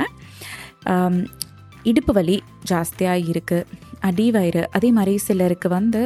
இடுப்பு 1.89 2.13
வலி 2.18 2.36
ஜாஸ்தியாக 2.70 3.25
இருக்குது 3.32 3.65
அடிவயிறு 4.08 4.63
அதே 4.77 4.89
மாதிரி 4.98 5.13
சிலருக்கு 5.27 5.70
வந்து 5.77 6.01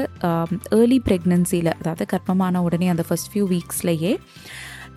ஏர்லி 0.80 1.00
ப்ரெக்னென்சியில் 1.08 1.72
அதாவது 1.80 2.06
கர்ப்பமான 2.14 2.62
உடனே 2.68 2.88
அந்த 2.94 3.06
ஃபஸ்ட் 3.08 3.30
ஃபியூ 3.34 3.46
வீக்ஸ்லேயே 3.54 4.14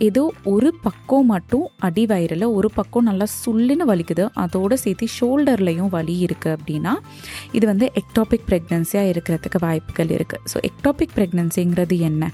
ஏதோ 0.06 0.22
ஒரு 0.52 0.70
பக்கம் 0.86 1.28
மட்டும் 1.32 1.66
அடிவயிறில் 1.88 2.46
ஒரு 2.56 2.68
பக்கம் 2.78 3.06
நல்லா 3.08 3.26
சுள்ளுன்னு 3.42 3.84
வலிக்குது. 3.90 4.24
அதோடு 4.42 4.76
சேர்த்து 4.82 5.06
ஷோல்டர்லையும் 5.18 5.92
வலி 5.94 6.16
இருக்குது 6.26 6.54
அப்படின்னா 6.56 6.92
இது 7.58 7.64
வந்து 7.72 7.86
எக்டாபிக் 8.00 8.46
ப்ரெக்னென்சியாக 8.50 9.12
இருக்கிறதுக்கு 9.12 9.60
வாய்ப்புகள் 9.66 10.12
இருக்குது 10.18 10.44
ஸோ 10.52 10.58
எக்டாபிக் 10.70 11.14
ப்ரெக்னென்சிங்கிறது 11.18 11.98
என்ன? 12.10 12.30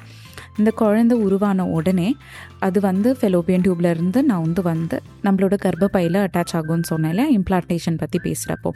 இந்த 0.56 0.70
குழந்தை 0.70 1.18
உருவான 1.18 1.66
உடனே 1.66 2.16
அது 2.58 2.80
வந்து 2.80 3.16
ஃபெலோபியன் 3.20 3.64
டியூப்லேருந்து 3.66 4.22
நான் 4.22 4.40
வந்து 4.40 4.62
வந்து 4.62 5.02
நம்மளோட 5.24 5.54
கர்ப்பப்பையில் 5.64 6.26
அட்டாச் 6.26 6.54
ஆகும்னு 6.54 6.82
சொன்னேன் 6.82 7.38
இம்ப்ளான்டேஷன் 7.38 7.96
பற்றி 7.96 8.18
பேசுகிறப்போ 8.24 8.72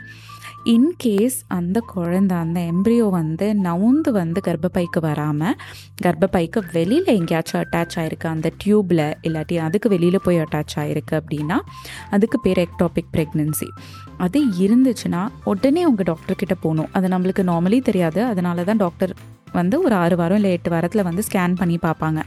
இன்கேஸ் 0.65 1.37
அந்த 1.47 1.83
குழந்த 1.95 2.35
அந்த 2.35 2.61
எம்ப்ரியோ 2.61 3.11
வந்து 3.11 3.55
நவுந்து 3.55 4.11
வந்து 4.11 4.41
கர்ப்பப்பைக்கு 4.47 5.01
வராமல் 5.01 5.55
கர்ப்பப்பைக்கு 6.03 6.63
வெளியில் 6.73 7.05
எங்கேயாச்சும் 7.05 7.61
அட்டாச் 7.63 7.97
ஆகிருக்கு 7.97 8.27
அந்த 8.27 8.51
டியூப்பில் 8.65 9.15
இல்லாட்டி 9.23 9.57
அதுக்கு 9.57 9.89
வெளியில் 9.89 10.21
போய் 10.23 10.39
அட்டாச் 10.39 10.77
ஆகிருக்கு 10.77 11.21
அப்படின்னா 11.21 11.59
அதுக்கு 12.11 12.41
பேர் 12.41 12.59
எக்டாபிக் 12.59 13.13
ப்ரெக்னென்சி 13.13 13.69
அது 14.19 14.41
இருந்துச்சுன்னா 14.45 15.29
உடனே 15.45 15.85
உங்கள் 15.85 16.07
டாக்டர்கிட்ட 16.11 16.55
போகணும். 16.61 16.89
அது 16.93 17.09
நம்மளுக்கு 17.09 17.43
நார்மலி 17.43 17.83
தெரியாது. 17.83 18.25
அதனால 18.25 18.65
தான் 18.65 18.77
டாக்டர் 18.77 19.15
வந்து 19.55 19.77
ஒரு 19.83 19.95
ஆறு 19.95 20.17
வாரம் 20.17 20.37
இல்லை 20.37 20.51
எட்டு 20.57 20.71
வாரத்தில் 20.71 21.05
வந்து 21.09 21.23
ஸ்கேன் 21.29 21.57
பண்ணி 21.61 21.77
பார்ப்பாங்க. 21.85 22.21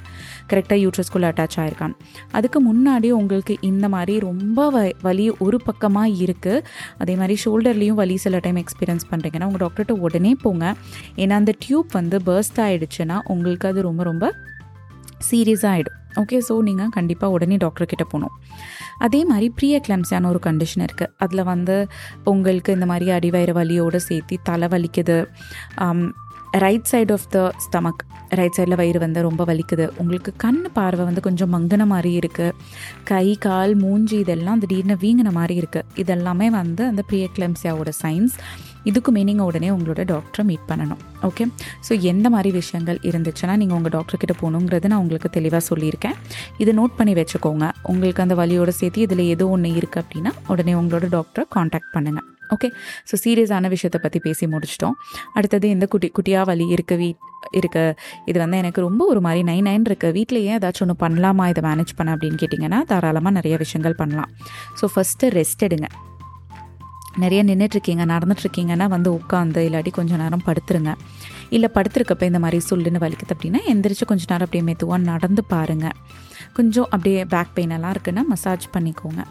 கரெக்டாக 0.51 0.77
யூட்ரஸ்குள்ளே 0.83 1.27
அட்டாச் 1.31 1.57
ஆகிருக்கான் 1.61 1.95
அதுக்கு 2.31 2.59
முன்னாடி 2.69 3.09
உங்களுக்கு 3.19 3.55
இந்த 3.61 3.89
மாதிரி 3.95 4.19
ரொம்ப 4.19 4.69
வ 4.75 4.85
வலி 5.07 5.25
ஒரு 5.45 5.59
பக்கமாக 5.67 6.15
இருக்குது 6.25 6.63
அதே 6.97 7.15
மாதிரி 7.15 7.37
ஷோல்டர்லேயும் 7.43 7.99
வலி 8.01 8.17
சில 8.25 8.39
டைம் 8.45 8.59
எக்ஸ்பீரியன்ஸ் 8.63 9.09
பண்ணுறீங்கன்னா 9.11 9.49
உங்கள் 9.49 9.63
டாக்டர்கிட்ட 9.65 10.05
உடனே 10.07 10.33
போங்க. 10.43 10.75
ஏன்னா 11.17 11.35
அந்த 11.41 11.55
டியூப் 11.65 11.91
வந்து 11.99 12.19
பர்ஸ்ட் 12.29 12.61
ஆகிடுச்சுன்னா 12.65 13.17
உங்களுக்கு 13.35 13.67
அது 13.71 13.81
ரொம்ப 13.89 14.03
ரொம்ப 14.03 14.33
சீரியஸாக 15.29 15.73
ஆகிடும் 15.75 15.95
ஓகே 16.21 16.37
ஸோ 16.47 16.53
நீங்கள் 16.67 16.93
கண்டிப்பாக 16.95 17.33
உடனே 17.35 17.57
டாக்டர்கிட்ட 17.63 18.03
போகணும். 18.03 18.33
அதே 19.05 19.19
மாதிரி 19.23 19.47
ப்ரீ 19.57 19.67
எக்லாம்ஸியான 19.79 20.27
ஒரு 20.27 20.39
கண்டிஷன் 20.47 20.83
இருக்குது 20.85 21.11
அதில் 21.17 21.43
வந்து 21.43 21.75
உங்களுக்கு 22.25 22.71
இந்த 22.77 22.85
மாதிரி 22.85 23.11
அடிவயிறு 23.17 23.53
வலியோடு 23.59 23.99
சேர்த்து 24.07 24.37
தலை 24.49 24.67
வலிக்குது. 24.73 25.19
Right 26.63 26.87
side 26.91 27.11
of 27.15 27.27
the 27.33 27.39
stomach 27.65 28.01
right 28.37 28.55
சைடில் 28.57 28.77
வயிறு 28.79 28.99
வந்து 29.03 29.19
ரொம்ப 29.25 29.41
வலிக்குது. 29.49 29.85
உங்களுக்கு 30.01 30.31
கண் 30.43 30.63
பார்வை 30.77 31.03
வந்து 31.09 31.21
கொஞ்சம் 31.27 31.51
மங்கின 31.55 31.85
மாதிரி 31.91 32.11
இருக்குது 32.19 32.55
கை 33.11 33.27
கால் 33.45 33.73
மூஞ்சி 33.83 34.17
இதெல்லாம் 34.23 34.61
திடீர்னு 34.63 34.95
வீங்கின 35.03 35.31
மாதிரி 35.37 35.55
இருக்குது 35.61 36.01
இதெல்லாமே 36.03 36.47
வந்து 36.59 36.83
அந்த 36.91 37.03
ப்ரியக்லம்சியாவோட 37.11 37.91
சைன்ஸ் 38.01 38.35
இதுக்குமே 38.89 39.21
நீங்கள் 39.29 39.47
உடனே 39.49 39.69
உங்களோட 39.75 40.03
டாக்டரை 40.11 40.43
மீட் 40.49 40.65
பண்ணணும். 40.69 41.01
ஓகே 41.27 41.45
ஸோ 41.87 41.91
எந்த 42.11 42.27
மாதிரி 42.35 42.51
விஷயங்கள் 42.59 42.99
இருந்துச்சுன்னா 43.09 43.55
நீங்கள் 43.61 43.77
உங்கள் 43.79 43.95
டாக்டர்கிட்ட 43.97 44.35
போகணுங்கிறது 44.41 44.91
நான் 44.91 45.03
உங்களுக்கு 45.03 45.29
தெளிவாக 45.37 45.63
சொல்லியிருக்கேன். 45.69 46.17
இதை 46.57 46.73
நோட் 46.81 46.97
பண்ணி 46.99 47.15
வச்சுக்கோங்க. 47.21 47.67
உங்களுக்கு 47.93 48.23
அந்த 48.25 48.37
வலியோட 48.41 48.73
சேர்த்து 48.81 49.05
இதில் 49.07 49.29
ஏதோ 49.35 49.47
ஒன்று 49.57 49.77
இருக்குது 49.81 50.03
அப்படின்னா 50.05 50.33
உடனே 50.53 50.75
உங்களோட 50.81 51.07
டாக்டரை 51.17 51.45
காண்டாக்ட் 51.57 51.93
பண்ணுங்கள் 51.97 52.27
ஓகே 52.55 52.69
ஸோ 53.09 53.15
சீரியஸான 53.23 53.67
விஷயத்தை 53.75 53.99
பற்றி 54.03 54.19
பேசி 54.27 54.45
முடிச்சிட்டோம். 54.53 54.95
அடுத்தது 55.33 55.69
இந்த 55.75 55.85
குட்டி 55.93 56.09
குட்டியாக 56.17 56.45
வலி 56.51 56.67
இருக்க 56.75 56.95
வீட் 57.01 57.25
இருக்க 57.59 57.77
இது 58.29 58.37
வந்து 58.43 58.57
எனக்கு 58.61 58.79
ரொம்ப 58.87 59.01
ஒரு 59.11 59.21
மாதிரி 59.25 59.41
நைன் 59.49 59.67
நைன் 59.69 59.85
இருக்க. 59.89 60.07
வீட்டில் 60.17 60.39
ஏன் 60.49 60.57
ஏதாச்சும் 60.59 60.85
ஒன்று 60.85 60.95
பண்ணலாமா? 61.05 61.45
இதை 61.51 61.63
மேனேஜ் 61.69 61.97
பண்ண 61.97 62.15
அப்படின்னு 62.15 62.39
கேட்டிங்கன்னா 62.43 62.79
தாராளமாக 62.91 63.33
நிறைய 63.39 63.57
விஷயங்கள் 63.63 63.99
பண்ணலாம். 64.01 64.31
ஸோ 64.81 64.87
ஃபஸ்ட்டு 64.95 65.31
ரெஸ்ட் 65.39 65.65
எடுங்க. 65.67 65.89
நிறைய 67.23 67.41
நின்றுட்டுருக்கீங்க 67.43 68.03
நடந்துட்டுருக்கீங்கன்னா 68.13 68.87
வந்து 68.95 69.09
உட்காந்து 69.19 69.61
இல்லாட்டி 69.67 69.91
கொஞ்சம் 69.99 70.21
நேரம் 70.23 70.43
படுத்துருங்க. 70.47 70.91
இல்லை 71.55 71.69
படுத்துருக்கப்ப 71.75 72.23
இந்த 72.31 72.39
மாதிரி 72.39 72.59
சொல்லுன்னு 72.69 72.99
வலிக்குது 73.05 73.33
அப்படின்னா 73.35 73.61
எந்திரிச்சு 73.71 74.05
கொஞ்சம் 74.11 74.29
நேரம் 74.31 74.47
அப்படியே 74.47 74.63
மெதுவாக 74.69 74.99
நடந்து 75.11 75.43
பாருங்கள் 75.53 75.95
கொஞ்சம் 76.53 76.83
அப்படியே 76.83 77.25
பேக் 77.25 77.53
பெயின் 77.53 77.69
எல்லாம் 77.69 77.93
இருக்குன்னா 77.93 78.23
மசாஜ் 78.27 78.67
பண்ணிக்கோங்க. 78.77 79.21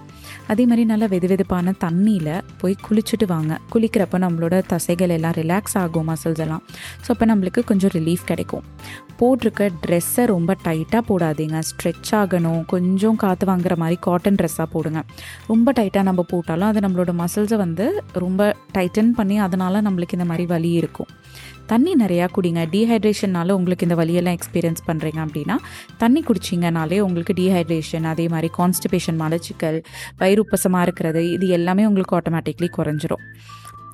அதே 0.47 0.67
மாதிரி 0.67 0.85
நல்லா 0.85 1.07
வெது 1.07 1.27
வெதுப்பான 1.29 1.73
தண்ணியில் 1.85 2.43
போய் 2.59 2.77
குளிச்சுட்டு 2.89 3.27
வாங்க. 3.27 3.59
குளிக்கிறப்ப 3.75 4.19
நம்மளோட 4.19 4.63
தசைகள் 4.67 5.09
எல்லாம் 5.09 5.33
ரிலாக்ஸ் 5.33 5.79
ஆகும் 5.79 6.09
மசில்ஸ் 6.09 6.39
எல்லாம். 6.39 6.63
ஸோ 7.07 7.09
அப்போ 7.09 7.27
நம்மளுக்கு 7.27 7.65
கொஞ்சம் 7.65 7.91
ரிலீஃப் 7.91 8.25
கிடைக்கும். 8.25 8.63
போட்டிருக்க 9.21 9.71
ட்ரெஸ்ஸை 9.87 10.25
ரொம்ப 10.27 10.57
டைட்டாக 10.65 11.03
போடாதீங்க. 11.09 11.63
ஸ்ட்ரெச் 11.71 12.11
ஆகணும். 12.11 12.65
கொஞ்சம் 12.67 13.17
காற்று 13.17 13.47
வாங்குற 13.47 13.77
மாதிரி 13.77 13.97
காட்டன் 14.01 14.35
ட்ரெஸ்ஸாக 14.35 14.67
போடுங்க. 14.73 15.03
ரொம்ப 15.47 15.73
டைட்டாக 15.73 16.03
நம்ம 16.03 16.23
போட்டாலும் 16.23 16.69
அது 16.69 16.81
நம்மளோட 16.81 17.25
மசில்ஸை 17.25 17.57
வந்து 17.57 18.05
ரொம்ப 18.13 18.57
டைட்டன் 18.75 19.11
பண்ணி 19.11 19.39
அதனால் 19.39 19.75
நம்மளுக்கு 19.75 20.13
இந்த 20.13 20.25
மாதிரி 20.25 20.47
வலி 20.47 20.71
இருக்கும். 20.71 21.07
தண்ணி 21.73 21.93
நிறையா 22.03 22.27
குடிங்க. 22.37 22.61
டீஹைட்ரேஷன்னால 22.75 23.57
உங்களுக்கு 23.59 23.87
இந்த 23.89 23.97
வலியெல்லாம் 24.01 24.37
எக்ஸ்பீரியன்ஸ் 24.39 24.83
பண்ணுறீங்க 24.89 25.21
அப்படின்னா 25.27 25.57
தண்ணி 26.03 26.21
குடிச்சிங்கனாலே 26.29 26.99
உங்களுக்கு 27.07 27.35
டீஹைட்ரேஷன் 27.41 28.09
அதே 28.13 28.27
மாதிரி 28.35 28.51
கான்ஸ்டிபேஷன் 28.59 29.21
மலச்சிக்கல் 29.25 29.79
வயிறு 30.23 30.43
உப்பசமாக 30.47 30.87
இருக்கிறது 30.89 31.23
இது 31.37 31.49
எல்லாமே 31.59 31.87
உங்களுக்கு 31.91 32.19
ஆட்டோமேட்டிக்லி 32.19 32.71
குறைஞ்சிரும். 32.79 33.25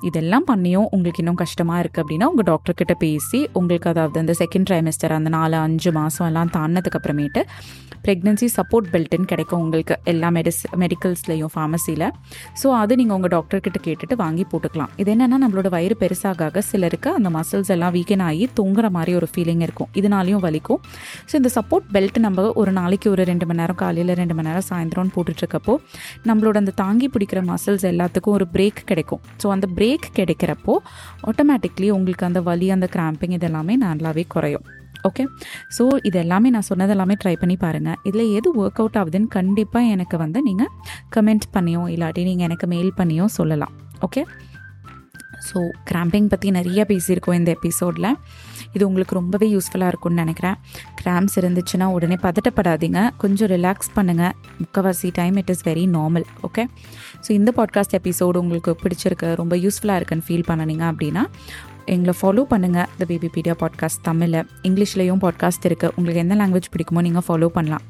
இதெல்லாம் 0.09 0.45
பண்ணியும் 0.51 0.87
உங்களுக்கு 0.95 1.21
இன்னும் 1.23 1.39
கஷ்டமாக 1.43 1.81
இருக்குது 1.83 2.03
அப்படின்னா 2.03 2.27
உங்கள் 2.31 2.47
டாக்டர்கிட்ட 2.51 2.95
பேசி 3.05 3.41
உங்களுக்கு 3.59 3.89
அதாவது 3.93 4.19
அந்த 4.23 4.35
செகண்ட் 4.41 4.67
ட்ரைமெஸ்டர் 4.69 5.15
அந்த 5.17 5.31
நாலு 5.37 5.57
அஞ்சு 5.65 5.91
மாதம் 5.99 6.27
எல்லாம் 6.29 6.51
தாண்டினதுக்கப்புறமேட்டு 6.57 7.43
ப்ரெக்னென்சி 8.05 8.47
சப்போர்ட் 8.55 8.87
பெல்ட்டுன்னு 8.93 9.29
கிடைக்கும் 9.31 9.61
உங்களுக்கு 9.65 9.95
எல்லா 10.11 10.29
மெடிஸ் 10.35 10.61
மெடிக்கல்ஸ்லையும் 10.81 11.51
ஃபார்மசியில் 11.53 12.05
ஸோ 12.61 12.67
அது 12.81 12.93
நீங்கள் 12.99 13.15
உங்கள் 13.17 13.33
டாக்டர்கிட்ட 13.35 13.79
கேட்டுட்டு 13.87 14.15
வாங்கி 14.23 14.43
போட்டுக்கலாம். 14.51 14.91
இது 15.01 15.09
என்னென்னா 15.13 15.37
நம்மளோட 15.43 15.69
வயிறு 15.75 15.95
பெருசாக 16.01 16.61
சிலருக்கு 16.71 17.09
அந்த 17.17 17.29
மசில்ஸ் 17.37 17.71
எல்லாம் 17.75 17.93
வீக்கன் 17.95 18.23
ஆகி 18.27 18.45
தூங்குற 18.59 18.89
மாதிரி 18.97 19.13
ஒரு 19.19 19.27
ஃபீலிங் 19.31 19.63
இருக்கும். 19.67 19.89
இதனாலையும் 19.99 20.43
வலிக்கும். 20.45 20.81
ஸோ 21.29 21.33
இந்த 21.41 21.51
சப்போர்ட் 21.57 21.87
பெல்ட் 21.95 22.19
நம்ம 22.25 22.47
ஒரு 22.61 22.71
நாளைக்கு 22.79 23.07
ஒரு 23.13 23.23
ரெண்டு 23.31 23.45
மணி 23.49 23.59
நேரம் 23.61 23.79
காலையில் 23.81 24.13
ரெண்டு 24.21 24.35
மணி 24.37 24.49
நேரம் 24.49 24.67
சாயந்தரம்னு 24.69 25.13
போட்டுட்ருக்கப்போ 25.17 25.75
நம்மளோட 26.29 26.55
அந்த 26.63 26.73
தாங்கி 26.83 27.09
பிடிக்கிற 27.15 27.41
மசில்ஸ் 27.51 27.85
எல்லாத்துக்கும் 27.93 28.35
ஒரு 28.39 28.47
பிரேக் 28.55 28.81
கிடைக்கும். 28.91 29.21
ஸோ 29.43 29.47
அந்த 29.55 29.67
பிரேக் 29.77 29.84
கிடைக்கிறப்போ 30.17 30.73
ஆட்டோமேட்டிக்லி 31.31 31.89
உங்களுக்கு 31.97 32.27
அந்த 32.29 32.41
வலி 32.49 32.69
அந்த 32.77 32.89
கிராம்பிங் 32.95 33.35
இதெல்லாமே 33.39 33.75
நல்லாவே 33.85 34.25
குறையும். 34.35 34.65
ஓகே 35.09 35.23
ஸோ 35.77 35.83
இது 36.07 36.17
எல்லாமே 36.21 36.49
நான் 36.53 36.67
சொன்னதெல்லாமே 36.69 37.15
ட்ரை 37.21 37.33
பண்ணி 37.41 37.55
பாருங்கள் 37.63 37.97
இதில் 38.09 38.31
எது 38.37 38.49
ஒர்க் 38.61 38.79
அவுட் 38.81 38.97
ஆகுதுன்னு 39.01 39.29
கண்டிப்பாக 39.37 39.91
எனக்கு 39.95 40.17
வந்து 40.23 40.39
நீங்கள் 40.47 40.71
கமெண்ட் 41.15 41.47
பண்ணியோ 41.55 41.83
இல்லாட்டி 41.95 42.23
நீங்கள் 42.29 42.47
எனக்கு 42.49 42.67
மெயில் 42.73 42.91
பண்ணியோ 42.99 43.25
சொல்லலாம். 43.39 43.73
ஓகே 44.07 44.23
ஸோ 45.49 45.59
கிராம்பிங் 45.91 46.27
பற்றி 46.27 46.51
நிறைய 46.51 46.85
பேசியிருக்கோம் 46.87 47.33
இந்த 47.33 47.51
எபிசோடில் 47.51 48.09
இது 48.73 48.87
உங்களுக்கு 48.87 49.15
ரொம்பவே 49.15 49.47
யூஸ்ஃபுல்லாக 49.53 49.87
இருக்கும்னு 49.87 50.21
நினைக்கிறேன். 50.21 50.57
கிராம்ஸ் 51.01 51.35
இருந்துச்சுன்னா 51.35 51.85
உடனே 51.85 52.17
பதட்டப்படாதீங்க. 52.21 53.09
கொஞ்சம் 53.17 53.49
ரிலாக்ஸ் 53.49 53.91
பண்ணுங்கள் 53.95 54.33
முக்கவாசி 54.61 55.09
time 55.13 55.35
it 55.35 55.49
is 55.49 55.63
very 55.63 55.85
normal 55.87 56.25
okay 56.41 56.65
so 57.27 57.31
இந்த 57.31 57.53
பாட்காஸ்ட் 57.57 57.95
எபிசோடு 57.99 58.37
உங்களுக்கு 58.37 58.75
பிடிச்சிருக்கு 58.83 59.29
ரொம்ப 59.35 59.55
யூஸ்ஃபுல்லாக 59.55 59.95
இருக்குன்னு 59.95 60.27
ஃபீல் 60.27 60.47
பண்ணினீங்க 60.47 60.85
அப்படின்னா 60.91 61.23
எங்களை 61.85 62.13
ஃபாலோ 62.21 62.43
பண்ணுங்கள் 62.49 62.87
த 62.97 63.05
பேபிபீடியா 63.07 63.53
பாட்காஸ்ட் 63.61 64.01
தமிழில். 64.01 64.47
இங்கிலீஷ்லேயும் 64.63 65.21
பாட்காஸ்ட் 65.21 65.65
இருக்குது 65.67 65.89
உங்களுக்கு 65.95 66.15
எந்த 66.15 66.35
லாங்குவேஜ் 66.35 66.69
பிடிக்குமோ 66.75 67.01
நீங்கள் 67.01 67.21
ஃபாலோ 67.27 67.45
பண்ணலாம். 67.47 67.81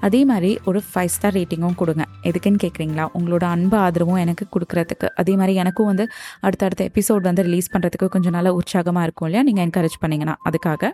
அதே 0.00 0.24
மாதிரி 0.24 0.58
ஒரு 0.64 0.82
ஃபைவ் 0.94 1.06
ஸ்டார் 1.06 1.34
ரேட்டிங்கும் 1.34 1.74
கொடுங்க. 1.74 2.04
எதுக்குன்னு 2.22 2.58
கேட்குறீங்களா 2.64 3.06
உங்களோட 3.18 3.44
அன்பு 3.44 3.76
ஆதரவும் 3.76 4.14
எனக்கு 4.14 4.46
கொடுக்குறதுக்கு. 4.56 5.08
அதே 5.16 5.36
மாதிரி 5.36 5.54
எனக்கும் 5.54 5.86
வந்து 5.86 6.08
அடுத்தடுத்த 6.40 6.90
எபிசோட் 6.94 7.20
வந்து 7.20 7.42
ரிலீஸ் 7.42 7.70
பண்ணுறதுக்கு 7.72 8.08
கொஞ்சம் 8.08 8.32
நல்லா 8.32 8.52
உற்சாகமாக 8.52 9.02
இருக்கும் 9.02 9.28
இல்லையா? 9.28 9.52
நீங்கள் 9.52 9.66
என்கரேஜ் 9.66 9.98
பண்ணிங்கன்னா. 10.04 10.34
அதுக்காக 10.50 10.90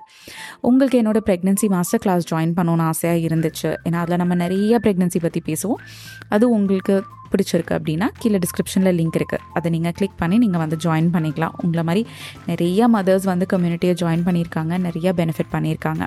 உங்களுக்கு 0.61 1.03
என்னோட 1.03 1.17
ப்ரெக்னென்சி 1.27 1.69
மாஸ்டர் 1.69 2.01
கிளாஸ் 2.01 2.35
ஜாயின் 2.35 2.55
பண்ணணும்னு 2.57 2.87
ஆசையாக 2.91 3.35
இருந்துச்சு. 3.35 3.77
ஏன்னா 3.85 3.95
அதில் 3.95 4.17
நம்ம 4.17 4.35
நிறைய 4.35 4.81
ப்ரெக்னென்சி 4.83 5.21
பற்றி 5.21 5.43
பேசுவோம். 5.47 5.83
அது 6.29 6.51
உங்களுக்கு 6.51 7.05
பிடிச்சிருக்கு 7.33 7.73
அப்படின்னா 7.79 8.09
கீழே 8.19 8.39
டிஸ்கிரிப்ஷனில் 8.45 8.97
லிங்க் 9.01 9.19
இருக்குது 9.21 9.45
அதை 9.55 9.71
நீங்கள் 9.71 9.93
கிளிக் 9.93 10.19
பண்ணி 10.23 10.39
நீங்கள் 10.39 10.63
வந்து 10.65 10.77
ஜாயின் 10.85 11.11
பண்ணிக்கலாம். 11.17 11.55
உங்களை 11.65 11.85
மாதிரி 11.85 12.07
நிறைய 12.47 12.89
மதர்ஸ் 12.89 13.27
வந்து 13.33 13.47
கம்யூனிட்டியை 13.53 13.95
ஜாயின் 14.03 14.27
பண்ணியிருக்காங்க. 14.29 14.75
நிறைய 14.87 15.13
பெனிஃபிட் 15.17 15.53
பண்ணியிருக்காங்க. 15.53 16.05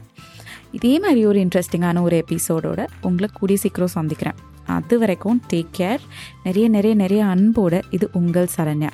இதே 0.71 0.99
மாதிரி 0.99 1.25
ஒரு 1.25 1.39
இன்ட்ரெஸ்டிங்கான 1.45 2.01
ஒரு 2.01 2.23
எபிசோடோடு 2.25 2.83
உங்களை 3.01 3.29
கூடிய 3.33 3.59
சீக்கிரம் 3.59 3.95
சந்திக்கிறேன். 3.97 4.39
அது 4.77 4.95
வரைக்கும் 4.99 5.41
டேக் 5.53 5.75
கேர் 5.77 6.01
நிறைய 6.43 6.65
நிறைய 6.69 6.95
நிறைய 6.95 7.21
அன்போட 7.25 7.81
இது 7.89 8.09
உங்கள் 8.13 8.49
சரண்யா. 8.57 8.91